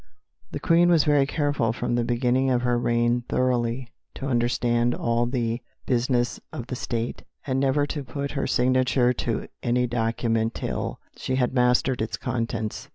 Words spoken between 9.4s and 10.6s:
any document